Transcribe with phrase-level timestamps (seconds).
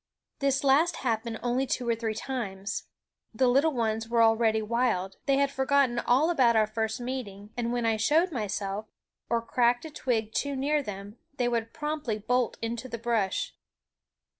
[0.39, 2.85] This last happened only two or three times.
[3.35, 7.71] The little ones were already wild; they had forgotten all about our first meeting, and
[7.71, 8.87] when I showed myself,
[9.29, 13.53] or cracked a twig too near them, they would promptly bolt into the brush.